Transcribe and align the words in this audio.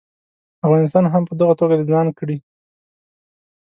افغانستان 0.65 1.05
هم 1.13 1.23
په 1.29 1.33
دغه 1.39 1.53
توګه 1.59 1.75
د 1.77 1.81
ځان 1.91 2.07
کړي. 2.17 2.37